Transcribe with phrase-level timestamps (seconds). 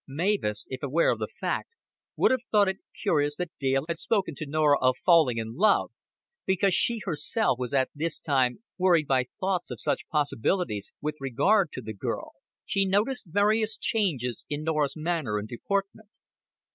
[0.07, 1.75] Mavis, if aware of the fact,
[2.15, 5.91] would have thought it curious that Dale had spoken to Norah of falling in love,
[6.47, 11.71] because she herself was at this time worried by thoughts of such possibilities with regard
[11.73, 12.31] to the girl.
[12.65, 16.09] She noticed various changes in Norah's manner and deportment.